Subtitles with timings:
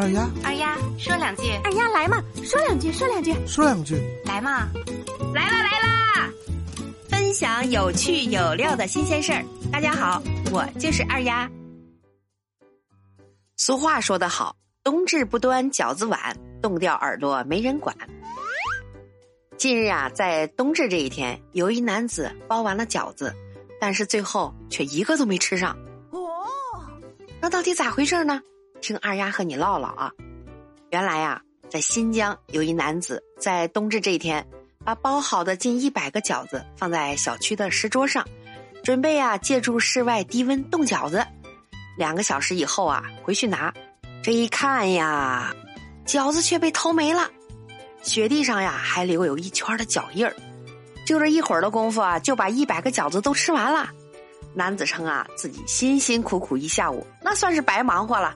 [0.00, 4.66] 二丫，二丫说两句，二丫来嘛，说两句，说两句，说两句，来嘛，
[5.34, 6.30] 来啦来啦！
[7.10, 9.44] 分享有趣有料的新鲜事儿。
[9.70, 11.46] 大家好，我就是二丫。
[13.58, 17.94] 俗话说得好，冬至不端饺子碗，冻掉耳朵没人管。
[19.58, 23.34] 近日啊，在冬至这一天，有一男子包完了饺子，
[23.78, 25.76] 但是最后却一个都没吃上。
[26.10, 26.18] 哦，
[27.38, 28.40] 那到底咋回事呢？
[28.80, 30.10] 听二丫和你唠唠啊。
[30.90, 34.44] 原来呀，在新疆有一男子在冬至这一天，
[34.84, 38.26] 把包好的近一百个饺子放在小区的石桌上，
[38.82, 41.24] 准备啊借助室外低温冻饺子。
[41.96, 43.72] 两个小时以后啊，回去拿，
[44.22, 45.54] 这一看呀，
[46.06, 47.30] 饺子却被偷没了。
[48.02, 50.34] 雪地上呀，还留有一圈的脚印儿，
[51.04, 53.90] 就这一会儿的功夫啊，就把一百个饺子都吃完了。
[54.54, 58.34] 男子称啊，自己辛辛苦苦一下午，那算是白忙活了。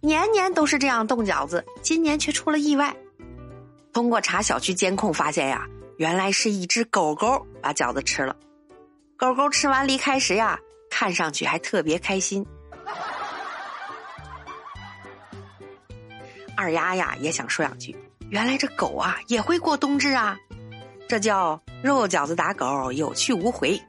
[0.00, 2.96] 年年都是这样冻饺子，今年却出了意外。
[3.92, 5.66] 通过查小区监控发现呀，
[5.98, 8.34] 原来是一只狗狗把饺子吃了。
[9.16, 10.58] 狗狗吃完离开时呀，
[10.90, 12.46] 看上去还特别开心。
[16.56, 17.94] 二丫呀，也想说两句。
[18.30, 20.38] 原来这狗啊也会过冬至啊，
[21.08, 23.80] 这叫肉饺子打狗，有去无回。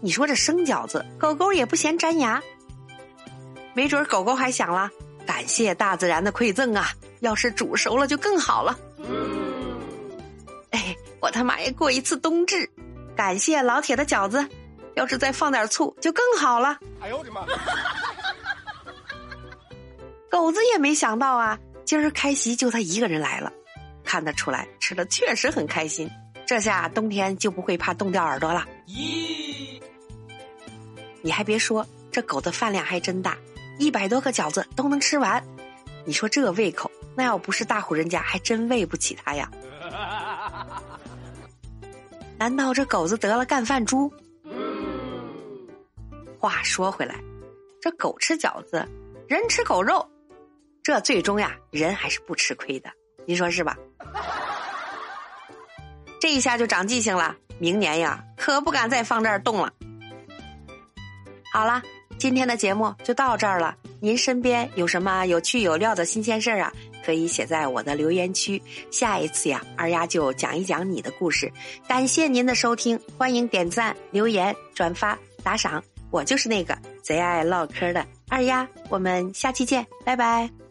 [0.00, 2.42] 你说这生饺子，狗狗也不嫌粘牙，
[3.74, 4.90] 没准狗狗还想了，
[5.26, 6.88] 感谢大自然的馈赠啊！
[7.20, 8.78] 要是煮熟了就更好了。
[8.98, 9.80] 嗯
[10.70, 12.68] 哎，我他妈也过一次冬至，
[13.16, 14.46] 感谢老铁的饺子，
[14.94, 16.78] 要是再放点醋就更好了。
[17.00, 17.46] 哎呦我的妈！
[20.30, 23.52] 狗子也没想到啊，今儿开席就他一个人来了，
[24.04, 26.10] 看得出来吃的确实很开心。
[26.46, 28.66] 这下冬天就不会怕冻掉耳朵了。
[28.86, 29.80] 咦，
[31.22, 33.38] 你还别说，这狗的饭量还真大，
[33.78, 35.42] 一百多个饺子都能吃完。
[36.04, 39.50] 你说这胃口，那要不是大户人家，还真喂不起它呀。
[42.36, 44.12] 难道这狗子得了干饭猪？
[46.38, 47.14] 话说回来，
[47.80, 48.86] 这狗吃饺子，
[49.28, 50.06] 人吃狗肉。
[50.82, 52.90] 这最终呀，人还是不吃亏的，
[53.24, 53.78] 您说是吧？
[56.20, 59.72] 这一下就长记性了，明年呀，可不敢再放这儿冻了。
[61.52, 61.80] 好了，
[62.24, 63.76] 今天的节目就到这儿了。
[64.00, 66.72] 您身边有什么有趣有料的新鲜事儿啊？
[67.04, 68.62] 可以写在我的留言区。
[68.90, 71.52] 下一次呀，二丫就讲一讲你的故事。
[71.86, 75.84] 感谢您的收听，欢迎点赞、留言、转发、打赏。
[76.10, 80.63] 我就是那个贼爱唠嗑的二丫，我们下期见，拜拜。